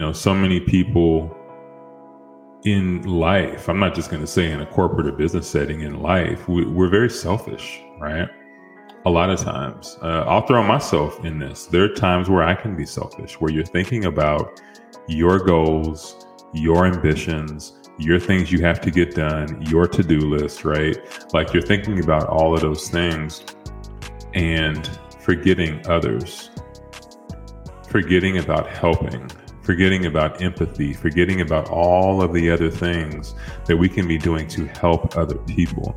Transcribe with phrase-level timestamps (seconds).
[0.00, 1.36] you know, so many people
[2.62, 6.00] in life, I'm not just going to say in a corporate or business setting, in
[6.00, 8.28] life, we, are very selfish, right?
[9.06, 9.98] A lot of times.
[10.00, 11.66] Uh, I'll throw myself in this.
[11.66, 14.60] There are times where I can be selfish, where you're thinking about
[15.08, 16.24] your goals,
[16.54, 20.96] your ambitions, your things you have to get done, your to do list, right?
[21.34, 23.44] Like you're thinking about all of those things
[24.32, 24.88] and
[25.18, 26.50] forgetting others,
[27.88, 29.28] forgetting about helping,
[29.68, 33.34] forgetting about empathy, forgetting about all of the other things
[33.66, 35.94] that we can be doing to help other people.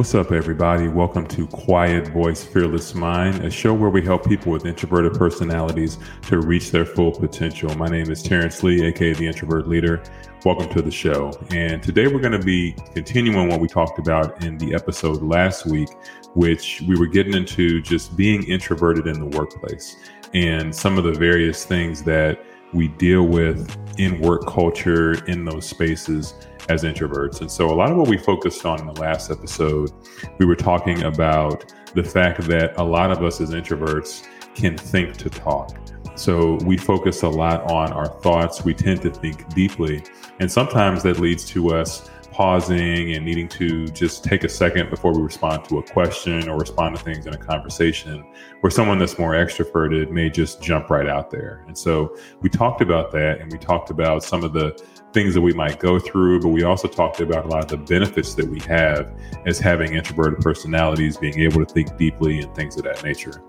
[0.00, 0.88] What's up, everybody?
[0.88, 5.98] Welcome to Quiet Voice Fearless Mind, a show where we help people with introverted personalities
[6.22, 7.76] to reach their full potential.
[7.76, 10.02] My name is Terrence Lee, aka the Introvert Leader.
[10.42, 11.38] Welcome to the show.
[11.50, 15.66] And today we're going to be continuing what we talked about in the episode last
[15.66, 15.90] week,
[16.32, 19.96] which we were getting into just being introverted in the workplace
[20.32, 25.66] and some of the various things that we deal with in work culture in those
[25.66, 26.34] spaces
[26.68, 27.40] as introverts.
[27.40, 29.90] And so, a lot of what we focused on in the last episode,
[30.38, 35.16] we were talking about the fact that a lot of us as introverts can think
[35.18, 35.76] to talk.
[36.14, 38.64] So, we focus a lot on our thoughts.
[38.64, 40.02] We tend to think deeply.
[40.38, 45.12] And sometimes that leads to us pausing and needing to just take a second before
[45.12, 48.24] we respond to a question or respond to things in a conversation
[48.60, 51.64] where someone that's more extroverted may just jump right out there.
[51.66, 54.80] And so we talked about that and we talked about some of the
[55.12, 57.76] things that we might go through, but we also talked about a lot of the
[57.76, 59.12] benefits that we have
[59.46, 63.42] as having introverted personalities, being able to think deeply and things of that nature.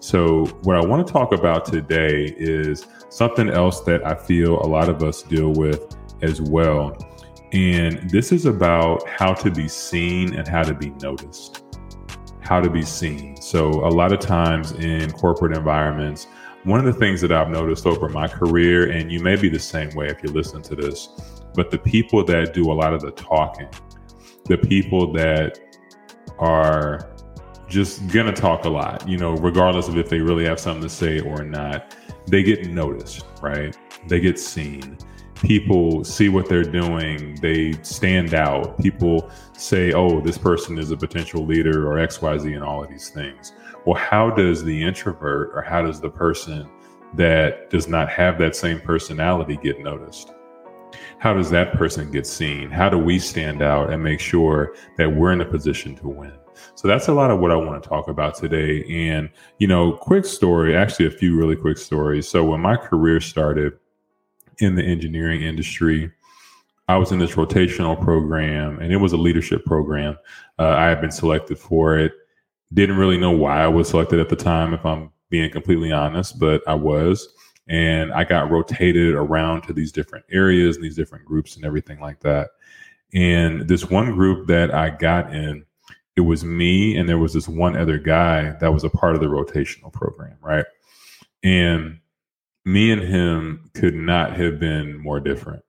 [0.00, 4.66] So, what I want to talk about today is something else that I feel a
[4.66, 6.94] lot of us deal with as well.
[7.54, 11.64] And this is about how to be seen and how to be noticed.
[12.40, 13.40] How to be seen.
[13.40, 16.26] So, a lot of times in corporate environments,
[16.64, 19.60] one of the things that I've noticed over my career, and you may be the
[19.60, 21.08] same way if you listen to this,
[21.54, 23.68] but the people that do a lot of the talking,
[24.46, 25.60] the people that
[26.40, 27.14] are
[27.68, 30.88] just gonna talk a lot, you know, regardless of if they really have something to
[30.88, 33.76] say or not, they get noticed, right?
[34.08, 34.98] They get seen.
[35.44, 38.78] People see what they're doing, they stand out.
[38.80, 43.10] People say, oh, this person is a potential leader or XYZ and all of these
[43.10, 43.52] things
[43.84, 46.68] well, how does the introvert or how does the person
[47.14, 50.32] that does not have that same personality get noticed?
[51.18, 52.70] How does that person get seen?
[52.70, 56.32] How do we stand out and make sure that we're in a position to win?
[56.76, 58.84] So that's a lot of what I want to talk about today.
[58.88, 59.28] And,
[59.58, 62.28] you know, quick story, actually, a few really quick stories.
[62.28, 63.74] So when my career started
[64.58, 66.10] in the engineering industry,
[66.88, 70.18] I was in this rotational program and it was a leadership program.
[70.58, 72.12] Uh, I had been selected for it.
[72.72, 76.38] Didn't really know why I was selected at the time, if I'm being completely honest,
[76.38, 77.28] but I was.
[77.68, 82.00] And I got rotated around to these different areas and these different groups and everything
[82.00, 82.50] like that.
[83.14, 85.64] And this one group that I got in,
[86.16, 89.20] it was me and there was this one other guy that was a part of
[89.20, 90.66] the rotational program, right?
[91.42, 92.00] And
[92.64, 95.62] me and him could not have been more different.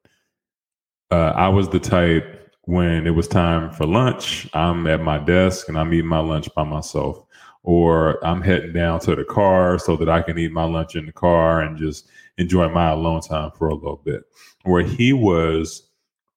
[1.12, 2.36] Uh, I was the type
[2.66, 6.50] when it was time for lunch, I'm at my desk and I'm eating my lunch
[6.56, 7.22] by myself.
[7.64, 11.08] Or I'm heading down to the car so that I can eat my lunch in
[11.08, 12.08] the car and just
[12.38, 14.24] enjoy my alone time for a little bit.
[14.64, 15.90] Where he was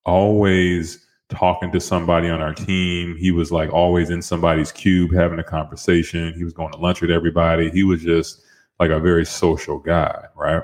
[0.05, 3.15] always talking to somebody on our team.
[3.15, 6.33] He was like always in somebody's cube having a conversation.
[6.33, 7.69] He was going to lunch with everybody.
[7.69, 8.41] He was just
[8.79, 10.63] like a very social guy, right?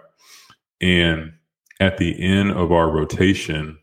[0.82, 1.34] And
[1.80, 3.78] at the end of our rotation,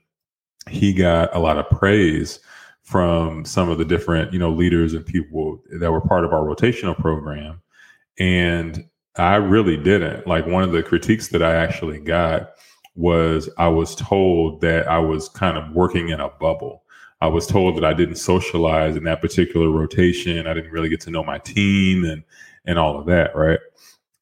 [0.68, 2.40] he got a lot of praise
[2.82, 6.42] from some of the different, you know, leaders and people that were part of our
[6.42, 7.60] rotational program.
[8.18, 10.26] And I really didn't.
[10.26, 12.50] Like one of the critiques that I actually got
[12.94, 16.82] was I was told that I was kind of working in a bubble.
[17.20, 20.46] I was told that I didn't socialize in that particular rotation.
[20.46, 22.22] I didn't really get to know my team and
[22.64, 23.58] and all of that, right?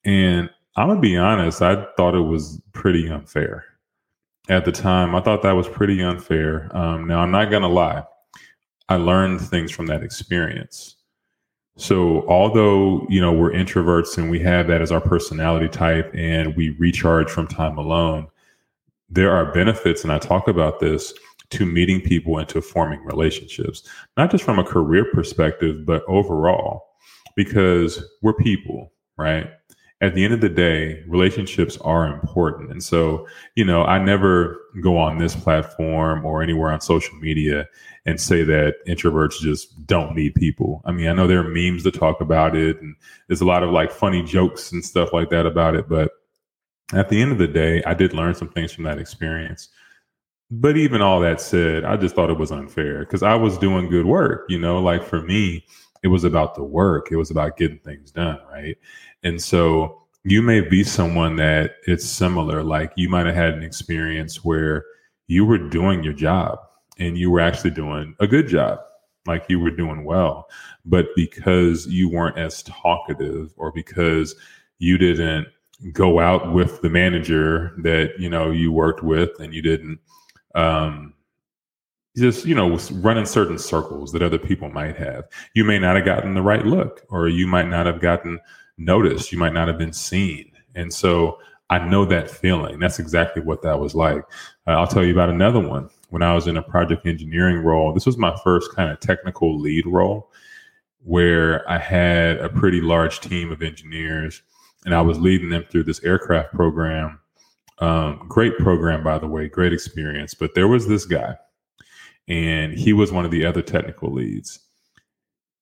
[0.05, 3.65] And I'm gonna be honest, I thought it was pretty unfair
[4.51, 5.15] at the time.
[5.15, 6.69] I thought that was pretty unfair.
[6.77, 8.03] Um, now, I'm not going to lie,
[8.89, 10.97] I learned things from that experience.
[11.77, 16.55] So, although, you know, we're introverts and we have that as our personality type and
[16.57, 18.27] we recharge from time alone,
[19.09, 21.15] there are benefits, and I talk about this
[21.51, 26.89] to meeting people and to forming relationships, not just from a career perspective, but overall,
[27.35, 29.51] because we're people, right?
[30.03, 32.71] At the end of the day, relationships are important.
[32.71, 37.69] And so, you know, I never go on this platform or anywhere on social media
[38.07, 40.81] and say that introverts just don't need people.
[40.87, 42.97] I mean, I know there are memes that talk about it and
[43.29, 45.87] there's a lot of like funny jokes and stuff like that about it.
[45.87, 46.13] But
[46.95, 49.69] at the end of the day, I did learn some things from that experience.
[50.51, 53.89] But even all that said, I just thought it was unfair because I was doing
[53.89, 54.47] good work.
[54.49, 55.65] You know, like for me,
[56.03, 58.39] it was about the work, it was about getting things done.
[58.51, 58.77] Right.
[59.23, 62.63] And so you may be someone that it's similar.
[62.63, 64.85] Like you might have had an experience where
[65.29, 66.59] you were doing your job
[66.99, 68.81] and you were actually doing a good job,
[69.27, 70.49] like you were doing well.
[70.85, 74.35] But because you weren't as talkative or because
[74.79, 75.47] you didn't
[75.93, 79.99] go out with the manager that, you know, you worked with and you didn't,
[80.55, 81.15] um,
[82.17, 86.05] just you know running certain circles that other people might have you may not have
[86.05, 88.39] gotten the right look or you might not have gotten
[88.81, 89.31] noticed.
[89.31, 90.51] You might not have been seen.
[90.75, 92.81] And so I know that feeling.
[92.81, 94.25] That's exactly what that was like.
[94.67, 95.89] Uh, I'll tell you about another one.
[96.09, 99.57] When I was in a project engineering role, this was my first kind of technical
[99.61, 100.33] lead role
[101.05, 104.43] where I had a pretty large team of engineers
[104.85, 107.21] and I was leading them through this aircraft program.
[107.79, 110.35] Um, great program, by the way, great experience.
[110.35, 111.37] But there was this guy,
[112.31, 114.61] and he was one of the other technical leads.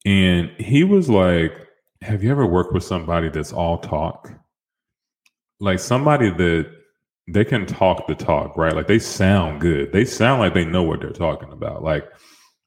[0.05, 1.53] And he was like,
[2.03, 4.31] have you ever worked with somebody that's all talk?
[5.59, 6.71] Like somebody that
[7.27, 8.75] they can talk the talk, right?
[8.75, 9.93] Like they sound good.
[9.93, 11.83] They sound like they know what they're talking about.
[11.83, 12.07] Like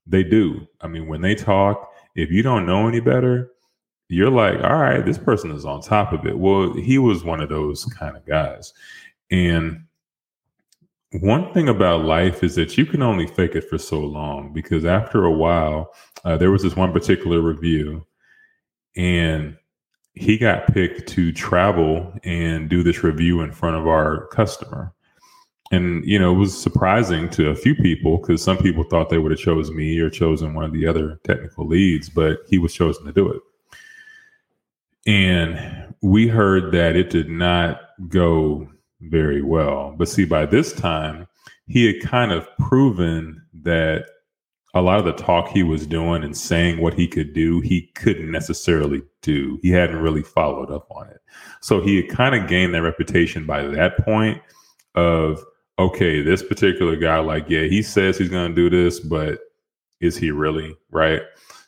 [0.07, 0.67] they do.
[0.81, 3.51] I mean, when they talk, if you don't know any better,
[4.09, 6.37] you're like, all right, this person is on top of it.
[6.37, 8.73] Well, he was one of those kind of guys.
[9.29, 9.85] And
[11.19, 14.85] one thing about life is that you can only fake it for so long because
[14.85, 15.93] after a while,
[16.23, 18.05] uh, there was this one particular review
[18.95, 19.57] and
[20.13, 24.93] he got picked to travel and do this review in front of our customer.
[25.71, 29.17] And you know, it was surprising to a few people because some people thought they
[29.17, 32.73] would have chosen me or chosen one of the other technical leads, but he was
[32.73, 33.41] chosen to do it.
[35.05, 38.69] And we heard that it did not go
[39.01, 39.93] very well.
[39.97, 41.27] But see, by this time,
[41.67, 44.05] he had kind of proven that
[44.73, 47.87] a lot of the talk he was doing and saying what he could do, he
[47.95, 49.59] couldn't necessarily do.
[49.61, 51.19] He hadn't really followed up on it.
[51.61, 54.41] So he had kind of gained that reputation by that point
[54.95, 55.43] of,
[55.77, 59.39] okay, this particular guy, like, yeah, he says he's going to do this, but
[59.99, 60.75] is he really?
[60.89, 61.21] Right.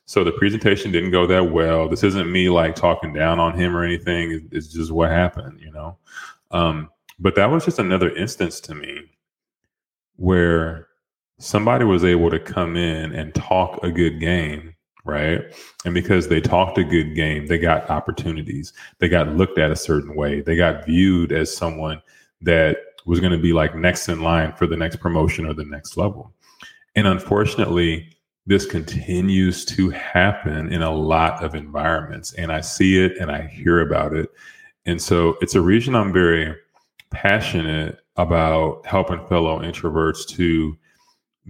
[0.06, 1.90] So the presentation didn't go that well.
[1.90, 4.48] This isn't me like talking down on him or anything.
[4.52, 5.98] It's just what happened, you know?
[6.52, 6.90] Um,
[7.24, 9.02] but that was just another instance to me
[10.18, 10.90] where
[11.40, 14.76] somebody was able to come in and talk a good game,
[15.06, 15.42] right?
[15.86, 18.74] And because they talked a good game, they got opportunities.
[19.00, 20.42] They got looked at a certain way.
[20.42, 22.02] They got viewed as someone
[22.42, 22.76] that
[23.06, 25.96] was going to be like next in line for the next promotion or the next
[25.96, 26.34] level.
[26.98, 28.10] And unfortunately,
[28.46, 32.34] this continues to happen in a lot of environments.
[32.34, 34.30] And I see it and I hear about it.
[34.86, 36.54] And so it's a reason I'm very
[37.14, 40.78] passionate about helping fellow introverts to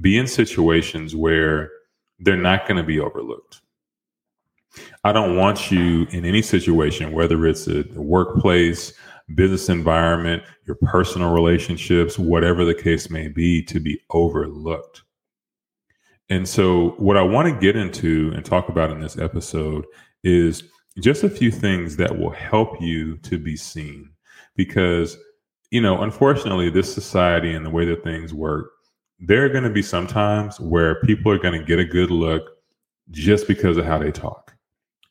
[0.02, 1.70] be in situations where
[2.20, 3.62] they're not going to be overlooked.
[5.04, 8.94] I don't want you in any situation, whether it's a workplace,
[9.36, 15.04] business environment, your personal relationships, whatever the case may be, to be overlooked.
[16.30, 19.86] And so, what I want to get into and talk about in this episode
[20.24, 20.64] is
[21.00, 24.10] just a few things that will help you to be seen.
[24.56, 25.18] Because,
[25.74, 28.74] you know, unfortunately, this society and the way that things work,
[29.20, 32.12] there are going to be some times where people are going to get a good
[32.12, 32.44] look
[33.10, 34.56] just because of how they talk,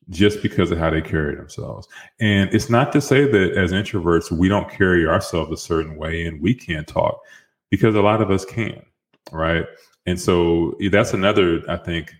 [0.08, 1.88] just because of how they carry themselves.
[2.20, 6.26] And it's not to say that as introverts, we don't carry ourselves a certain way
[6.26, 7.18] and we can't talk
[7.68, 8.80] because a lot of us can,
[9.32, 9.64] right?
[10.06, 12.14] And so eh, that's another, I think,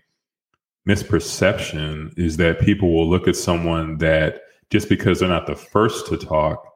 [0.85, 6.07] misperception is that people will look at someone that just because they're not the first
[6.07, 6.72] to talk,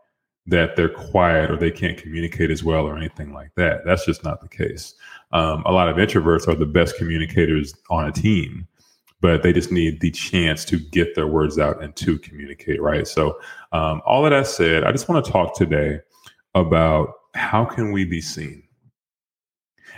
[0.48, 3.86] that they're quiet or they can't communicate as well or anything like that.
[3.86, 4.96] That's just not the case.
[5.34, 8.66] Um, a lot of introverts are the best communicators on a team,
[9.20, 13.08] but they just need the chance to get their words out and to communicate, right?
[13.08, 13.40] So,
[13.74, 16.00] um, all that said, I just want to talk today
[16.56, 18.64] about how can we be seen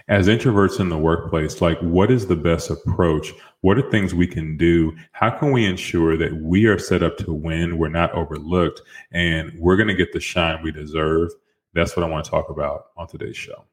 [0.07, 3.31] as introverts in the workplace like what is the best approach?
[3.61, 4.95] What are things we can do?
[5.11, 8.81] How can we ensure that we are set up to win we're not overlooked
[9.11, 11.29] and we're going to get the shine we deserve?
[11.73, 13.65] That's what i want to talk about on today's show.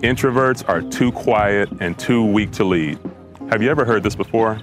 [0.00, 2.98] Introverts are too quiet and too weak to lead.
[3.50, 4.60] Have you ever heard this before?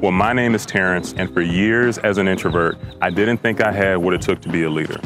[0.00, 3.72] Well, my name is Terrence, and for years as an introvert, I didn't think I
[3.72, 4.98] had what it took to be a leader.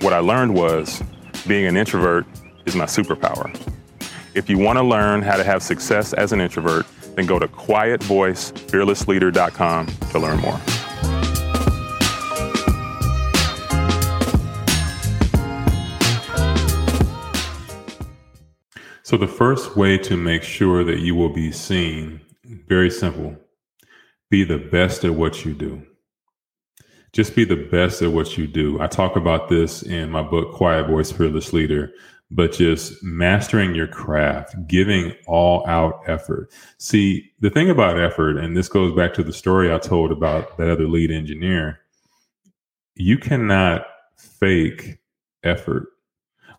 [0.00, 1.02] What I learned was
[1.46, 2.26] being an introvert
[2.66, 3.54] is my superpower.
[4.38, 7.48] If you want to learn how to have success as an introvert, then go to
[7.48, 10.60] quietvoicefearlessleader.com to learn more.
[19.02, 22.20] So, the first way to make sure that you will be seen,
[22.68, 23.34] very simple
[24.30, 25.82] be the best at what you do.
[27.12, 28.80] Just be the best at what you do.
[28.80, 31.92] I talk about this in my book, Quiet Voice Fearless Leader,
[32.30, 36.52] but just mastering your craft, giving all out effort.
[36.78, 40.58] See, the thing about effort, and this goes back to the story I told about
[40.58, 41.80] that other lead engineer,
[42.96, 44.98] you cannot fake
[45.42, 45.88] effort.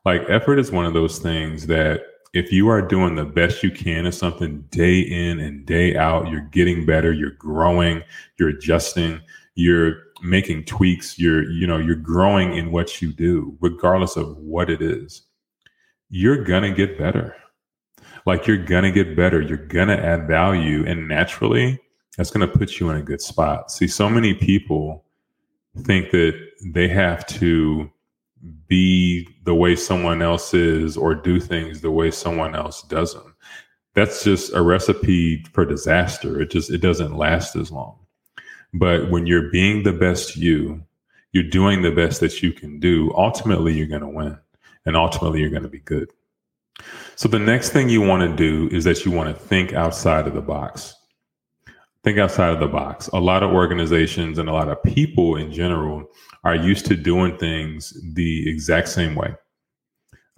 [0.06, 2.02] Like, effort is one of those things that
[2.34, 6.30] if you are doing the best you can at something day in and day out,
[6.30, 8.04] you're getting better, you're growing,
[8.38, 9.20] you're adjusting,
[9.56, 14.70] you're making tweaks, you're, you know, you're growing in what you do, regardless of what
[14.70, 15.24] it is,
[16.10, 17.36] you're gonna get better.
[18.26, 21.80] Like you're gonna get better, you're gonna add value, and naturally,
[22.18, 23.72] that's gonna put you in a good spot.
[23.72, 25.06] See, so many people
[25.84, 26.34] think that
[26.66, 27.90] they have to
[28.68, 33.36] be the way someone else is or do things the way someone else does them.
[33.96, 36.42] That's just a recipe for disaster.
[36.42, 37.98] It just it doesn't last as long.
[38.74, 40.84] But when you're being the best you,
[41.32, 44.38] you're doing the best that you can do, ultimately you're going to win
[44.90, 46.12] and ultimately you're going to be good.
[47.16, 50.26] So the next thing you want to do is that you want to think outside
[50.26, 50.96] of the box.
[52.04, 53.08] Think outside of the box.
[53.10, 56.06] A lot of organizations and a lot of people in general
[56.44, 59.36] are used to doing things the exact same way.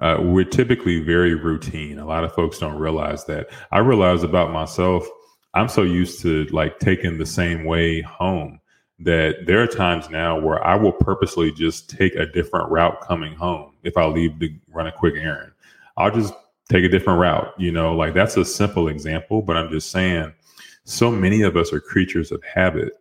[0.01, 1.97] Uh, we're typically very routine.
[1.97, 3.51] A lot of folks don't realize that.
[3.71, 5.07] I realize about myself,
[5.53, 8.59] I'm so used to like taking the same way home
[9.03, 13.35] that there are times now where I will purposely just take a different route coming
[13.35, 15.51] home if I leave to run a quick errand.
[15.97, 16.33] I'll just
[16.69, 20.33] take a different route, you know, like that's a simple example, but I'm just saying
[20.85, 22.93] so many of us are creatures of habit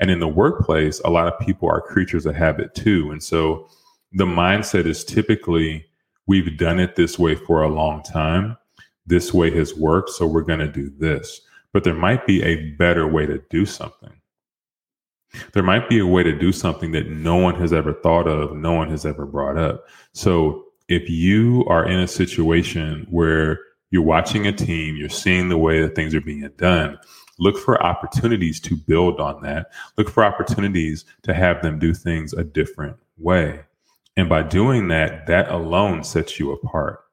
[0.00, 3.10] and in the workplace, a lot of people are creatures of habit too.
[3.10, 3.68] And so
[4.12, 5.86] the mindset is typically
[6.26, 8.56] we've done it this way for a long time.
[9.06, 10.10] This way has worked.
[10.10, 11.40] So we're going to do this.
[11.72, 14.12] But there might be a better way to do something.
[15.52, 18.56] There might be a way to do something that no one has ever thought of,
[18.56, 19.84] no one has ever brought up.
[20.12, 23.58] So if you are in a situation where
[23.90, 26.98] you're watching a team, you're seeing the way that things are being done,
[27.38, 29.72] Look for opportunities to build on that.
[29.98, 33.64] Look for opportunities to have them do things a different way.
[34.16, 37.03] And by doing that, that alone sets you apart.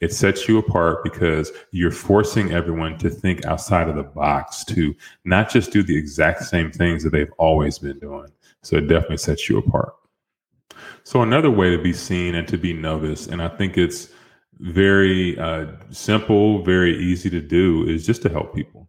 [0.00, 4.94] It sets you apart because you're forcing everyone to think outside of the box, to
[5.24, 8.28] not just do the exact same things that they've always been doing.
[8.62, 9.94] So it definitely sets you apart.
[11.04, 14.08] So, another way to be seen and to be noticed, and I think it's
[14.58, 18.88] very uh, simple, very easy to do, is just to help people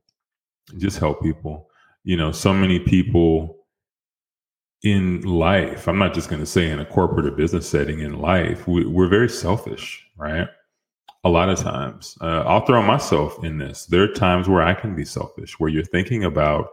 [0.77, 1.69] just help people.
[2.03, 3.57] You know, so many people
[4.83, 8.19] in life, I'm not just going to say in a corporate or business setting, in
[8.19, 10.48] life, we, are very selfish, right?
[11.23, 12.17] A lot of times.
[12.21, 13.85] Uh, I'll throw myself in this.
[13.85, 16.69] There are times where I can be selfish, where you're thinking about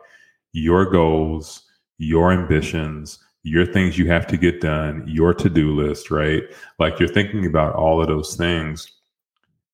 [0.52, 1.62] your goals,
[1.98, 6.44] your ambitions, your things you have to get done, your to do list, right?
[6.78, 8.90] Like you're thinking about all of those things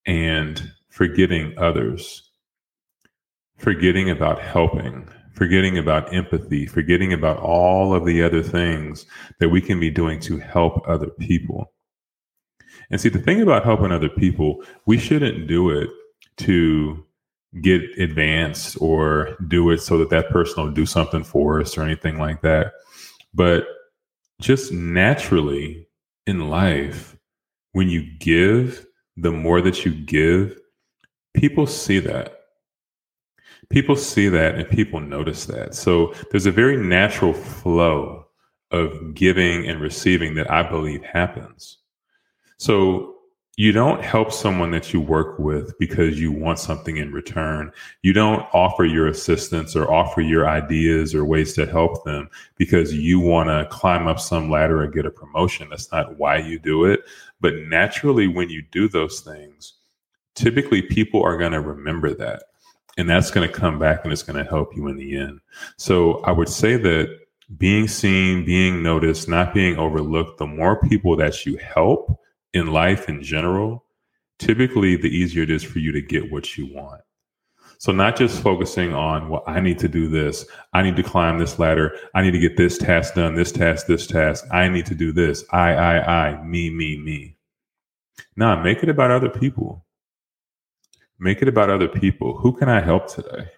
[0.06, 2.32] and forgetting others
[3.62, 9.06] forgetting about helping, forgetting about empathy, forgetting about all of the other things
[9.38, 11.72] that we can be doing to help other people.
[12.92, 15.90] And see, the thing about helping other people, we shouldn't do it
[16.38, 17.04] to
[17.60, 21.82] get advanced or do it so that that person will do something for us or
[21.82, 22.74] anything like that.
[23.34, 23.66] But
[24.40, 25.88] just naturally
[26.26, 27.16] in life,
[27.72, 30.58] when you give, the more that you give,
[31.34, 32.42] people see that
[33.72, 35.74] people see that and people notice that.
[35.74, 38.26] So there's a very natural flow
[38.70, 41.78] of giving and receiving that I believe happens.
[42.62, 43.16] So
[43.56, 47.72] you don't help someone that you work with because you want something in return.
[48.02, 52.94] You don't offer your assistance or offer your ideas or ways to help them because
[52.94, 55.70] you want to climb up some ladder and get a promotion.
[55.70, 57.00] That's not why you do it.
[57.40, 59.72] But naturally, when you do those things,
[60.36, 62.44] typically people are going to remember that
[62.96, 65.40] and that's going to come back and it's going to help you in the end.
[65.78, 67.18] So I would say that
[67.58, 72.20] being seen, being noticed, not being overlooked, the more people that you help
[72.52, 73.84] in life in general,
[74.38, 77.00] typically the easier it is for you to get what you want.
[77.78, 80.46] So not just focusing on, well, I need to do this.
[80.72, 81.96] I need to climb this ladder.
[82.14, 84.44] I need to get this task done, this task, this task.
[84.52, 85.44] I need to do this.
[85.50, 87.36] I, I, I, me, me, me.
[88.36, 89.84] Nah, make it about other people.
[91.18, 92.38] Make it about other people.
[92.38, 93.48] Who can I help today?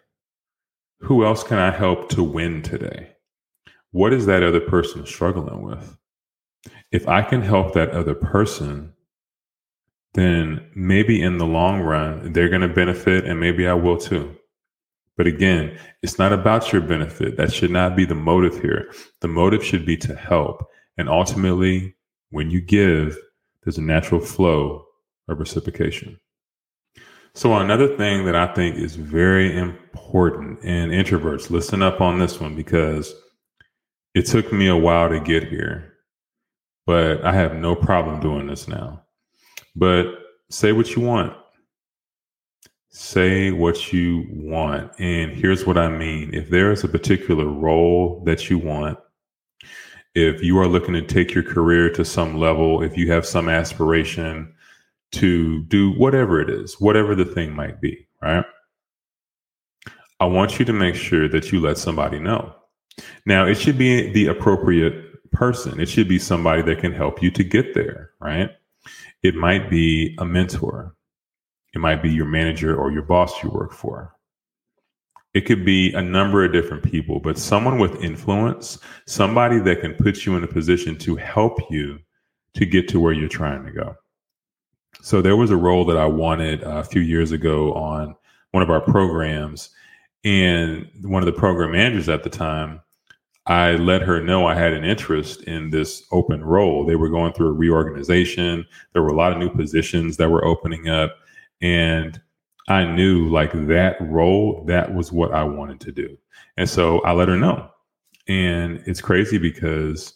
[1.01, 3.11] Who else can I help to win today?
[3.91, 5.99] What is that other person struggling with?
[6.95, 8.93] If I can help that other person,
[10.13, 14.33] then maybe in the long run, they're going to benefit and maybe I will too.
[15.17, 17.37] But again, it's not about your benefit.
[17.37, 18.93] That should not be the motive here.
[19.23, 20.69] The motive should be to help.
[20.97, 21.97] And ultimately,
[22.31, 23.19] when you give,
[23.65, 24.87] there's a natural flow
[25.27, 26.21] of reciprocation.
[27.35, 32.39] So, another thing that I think is very important, and introverts, listen up on this
[32.39, 33.13] one because
[34.15, 35.94] it took me a while to get here,
[36.87, 39.03] but I have no problem doing this now.
[39.77, 40.07] But
[40.51, 41.35] say what you want.
[42.91, 44.93] Say what you want.
[45.01, 46.33] And here's what I mean.
[46.33, 48.99] If there is a particular role that you want,
[50.15, 53.49] if you are looking to take your career to some level, if you have some
[53.49, 54.55] aspiration
[55.13, 58.45] to do whatever it is, whatever the thing might be, right?
[60.21, 62.55] I want you to make sure that you let somebody know.
[63.27, 65.04] Now, it should be the appropriate
[65.35, 65.81] person.
[65.81, 68.51] It should be somebody that can help you to get there, right?
[69.23, 70.95] It might be a mentor.
[71.75, 74.15] It might be your manager or your boss you work for.
[75.35, 79.95] It could be a number of different people, but someone with influence, somebody that can
[79.95, 81.99] put you in a position to help you
[82.55, 83.97] to get to where you're trying to go.
[85.03, 88.15] So there was a role that I wanted uh, a few years ago on
[88.53, 89.71] one of our programs.
[90.23, 92.81] And one of the program managers at the time
[93.47, 96.85] I let her know I had an interest in this open role.
[96.85, 98.65] They were going through a reorganization.
[98.93, 101.15] There were a lot of new positions that were opening up.
[101.61, 102.21] And
[102.69, 106.17] I knew like that role, that was what I wanted to do.
[106.57, 107.71] And so I let her know.
[108.27, 110.15] And it's crazy because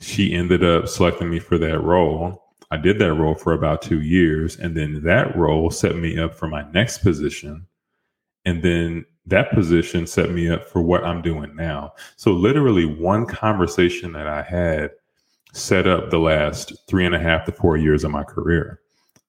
[0.00, 2.42] she ended up selecting me for that role.
[2.70, 4.58] I did that role for about two years.
[4.58, 7.66] And then that role set me up for my next position.
[8.44, 11.94] And then that position set me up for what I'm doing now.
[12.16, 14.90] So literally one conversation that I had
[15.52, 18.80] set up the last three and a half to four years of my career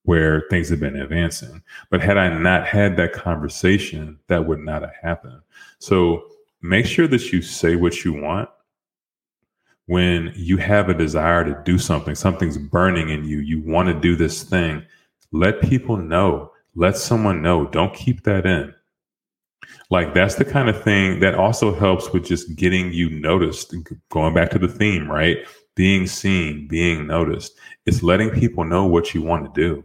[0.03, 1.61] where things have been advancing.
[1.89, 5.41] But had I not had that conversation, that would not have happened.
[5.79, 6.23] So
[6.61, 8.49] make sure that you say what you want
[9.85, 13.99] when you have a desire to do something, something's burning in you, you want to
[13.99, 14.83] do this thing,
[15.31, 16.51] let people know.
[16.75, 17.67] Let someone know.
[17.67, 18.73] Don't keep that in.
[19.89, 23.75] Like that's the kind of thing that also helps with just getting you noticed.
[24.09, 25.37] Going back to the theme, right?
[25.75, 27.57] Being seen, being noticed.
[27.85, 29.83] It's letting people know what you want to do.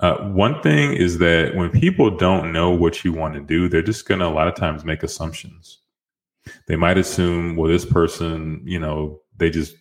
[0.00, 3.82] Uh, one thing is that when people don't know what you want to do, they're
[3.82, 5.78] just going to a lot of times make assumptions.
[6.66, 9.76] They might assume, well, this person, you know, they just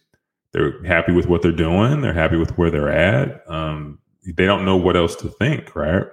[0.54, 2.02] they're happy with what they're doing.
[2.02, 3.44] They're happy with where they're at.
[3.50, 6.06] Um, they don't know what else to think, right?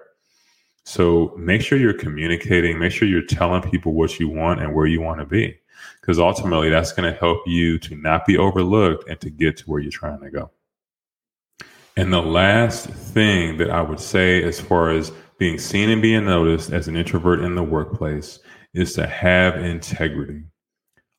[0.84, 4.86] So make sure you're communicating, make sure you're telling people what you want and where
[4.86, 5.56] you want to be.
[6.00, 9.64] Because ultimately, that's going to help you to not be overlooked and to get to
[9.64, 10.50] where you're trying to go.
[11.96, 16.24] And the last thing that I would say, as far as being seen and being
[16.24, 18.38] noticed as an introvert in the workplace,
[18.74, 20.42] is to have integrity.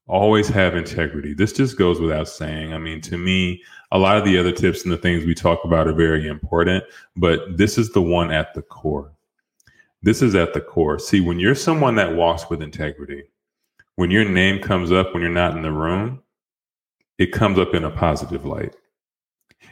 [0.08, 1.34] Always have integrity.
[1.34, 2.74] This just goes without saying.
[2.74, 5.64] I mean, to me, a lot of the other tips and the things we talk
[5.64, 6.84] about are very important,
[7.16, 9.12] but this is the one at the core
[10.02, 11.00] this is at the core.
[11.00, 13.24] See, when you're someone that walks with integrity,
[13.96, 16.22] when your name comes up when you're not in the room,
[17.18, 18.76] it comes up in a positive light.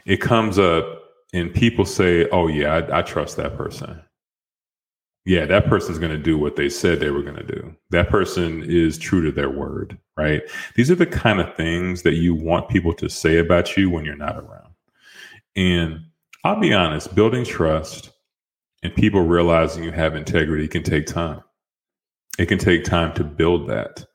[0.05, 0.85] It comes up
[1.33, 4.01] and people say, oh, yeah, I, I trust that person.
[5.25, 7.75] Yeah, that person's going to do what they said they were going to do.
[7.91, 10.41] That person is true to their word, right?
[10.75, 14.05] These are the kind of things that you want people to say about you when
[14.05, 14.73] you're not around.
[15.55, 16.05] And
[16.43, 18.11] I'll be honest, building trust
[18.83, 21.41] and people realizing you have integrity can take time.
[22.37, 24.05] It can take time to build that.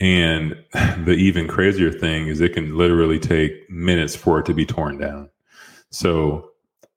[0.00, 4.66] And the even crazier thing is it can literally take minutes for it to be
[4.66, 5.30] torn down.
[5.90, 6.50] So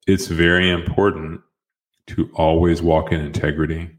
[0.08, 1.42] it's very important
[2.08, 3.90] to always walk in integrity,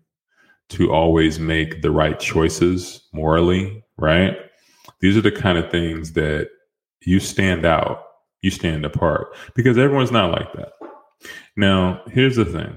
[0.71, 4.37] to always make the right choices morally, right?
[5.01, 6.49] These are the kind of things that
[7.03, 8.05] you stand out,
[8.43, 10.73] you stand apart because everyone's not like that.
[11.61, 12.75] Now, here's the thing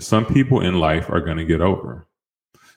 [0.00, 2.06] some people in life are going to get over.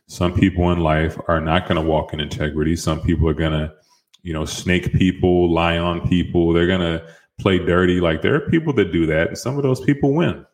[0.07, 2.77] Some people in life are not going to walk in integrity.
[2.77, 3.73] Some people are going to,
[4.23, 6.53] you know, snake people, lie on people.
[6.53, 7.05] They're going to
[7.37, 7.99] play dirty.
[7.99, 10.45] Like there are people that do that, and some of those people win.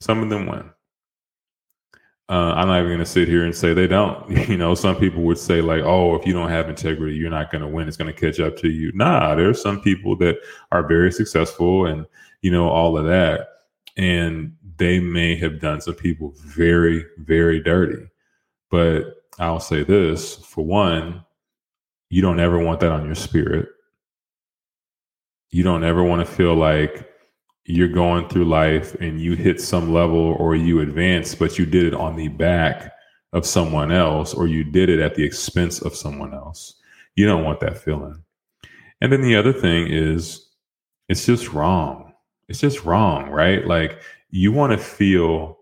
[0.00, 0.70] Some of them win.
[2.28, 4.30] Uh, I'm not even going to sit here and say they don't.
[4.48, 7.50] You know, some people would say like, "Oh, if you don't have integrity, you're not
[7.50, 7.88] going to win.
[7.88, 10.36] It's going to catch up to you." Nah, there's some people that
[10.70, 12.06] are very successful, and
[12.40, 13.48] you know all of that,
[13.96, 18.06] and they may have done some people very, very dirty.
[18.70, 19.04] But
[19.38, 21.24] I'll say this: for one,
[22.08, 23.68] you don't ever want that on your spirit.
[25.50, 27.08] You don't ever want to feel like
[27.64, 31.84] you're going through life and you hit some level or you advance, but you did
[31.84, 32.92] it on the back
[33.32, 36.74] of someone else or you did it at the expense of someone else.
[37.14, 38.22] You don't want that feeling.
[39.00, 40.48] And then the other thing is,
[41.08, 42.01] it's just wrong.
[42.52, 43.66] It's just wrong, right?
[43.66, 45.60] Like you want to feel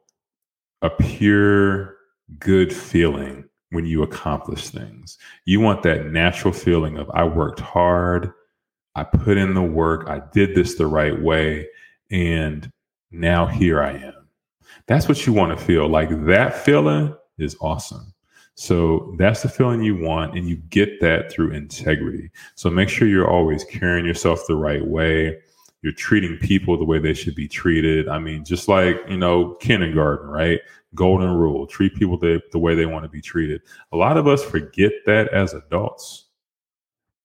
[0.83, 1.94] a pure,
[2.40, 5.16] good feeling when you accomplish things.
[5.44, 8.33] You want that natural feeling of, I worked hard,
[8.96, 11.68] I put in the work, I did this the right way
[12.11, 12.68] and
[13.12, 14.29] now here I am.
[14.88, 15.88] That's what you want to feel.
[15.88, 18.12] Like that feeling is awesome.
[18.57, 22.33] So that's the feeling you want, and you get that through integrity.
[22.57, 25.38] So make sure you're always carrying yourself the right way.
[25.83, 28.09] You're treating people the way they should be treated.
[28.09, 30.61] I mean, just like, you know, kindergarten, right?
[30.95, 33.62] Golden rule treat people the, the way they want to be treated.
[33.93, 36.27] A lot of us forget that as adults,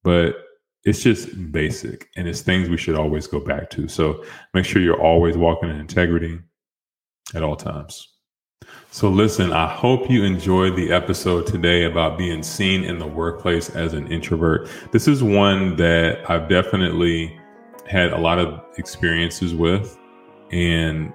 [0.04, 0.38] but
[0.86, 3.88] it's just basic and it's things we should always go back to.
[3.88, 6.40] So make sure you're always walking in integrity
[7.34, 8.16] at all times.
[8.92, 13.70] So, listen, I hope you enjoyed the episode today about being seen in the workplace
[13.72, 14.70] as an introvert.
[14.94, 17.38] This is one that I've definitely
[17.88, 19.98] had a lot of experiences with.
[20.52, 21.14] And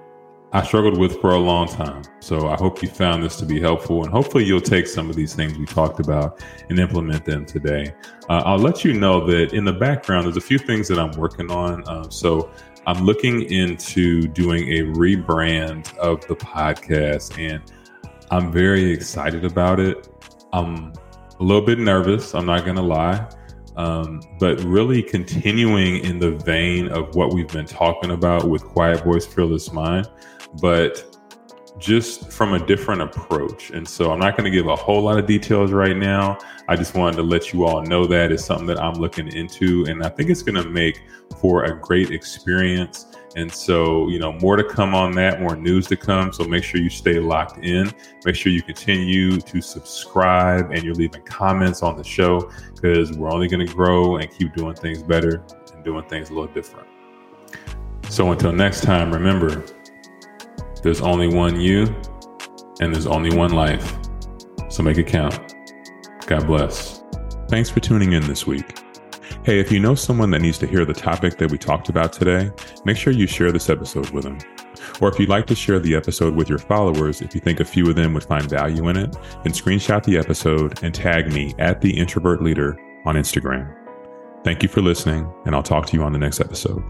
[0.53, 2.03] I struggled with for a long time.
[2.19, 5.15] So I hope you found this to be helpful and hopefully you'll take some of
[5.15, 7.93] these things we talked about and implement them today.
[8.29, 11.11] Uh, I'll let you know that in the background, there's a few things that I'm
[11.11, 11.87] working on.
[11.87, 12.51] Um, so
[12.85, 17.63] I'm looking into doing a rebrand of the podcast and
[18.29, 20.09] I'm very excited about it.
[20.51, 20.91] I'm
[21.39, 23.25] a little bit nervous, I'm not going to lie.
[23.77, 29.03] Um, but really continuing in the vein of what we've been talking about with Quiet
[29.03, 30.09] Voice, Fearless Mind
[30.59, 31.17] but
[31.77, 33.71] just from a different approach.
[33.71, 36.37] And so I'm not going to give a whole lot of details right now.
[36.67, 39.85] I just wanted to let you all know that it's something that I'm looking into,
[39.85, 41.01] and I think it's going to make
[41.39, 43.07] for a great experience.
[43.35, 46.33] And so, you know, more to come on that, more news to come.
[46.33, 47.91] So make sure you stay locked in.
[48.25, 53.31] Make sure you continue to subscribe and you're leaving comments on the show because we're
[53.31, 56.87] only going to grow and keep doing things better and doing things a little different.
[58.09, 59.63] So until next time, remember,
[60.83, 61.95] there's only one you,
[62.81, 63.97] and there's only one life.
[64.69, 65.55] So make it count.
[66.25, 67.03] God bless.
[67.47, 68.80] Thanks for tuning in this week.
[69.43, 72.13] Hey, if you know someone that needs to hear the topic that we talked about
[72.13, 72.51] today,
[72.85, 74.37] make sure you share this episode with them.
[75.01, 77.65] Or if you'd like to share the episode with your followers, if you think a
[77.65, 81.55] few of them would find value in it, then screenshot the episode and tag me
[81.57, 83.75] at the introvert leader on Instagram.
[84.43, 86.83] Thank you for listening, and I'll talk to you on the next episode.